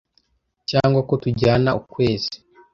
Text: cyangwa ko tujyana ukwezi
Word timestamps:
cyangwa 0.69 0.99
ko 1.07 1.13
tujyana 1.23 1.69
ukwezi 1.81 2.35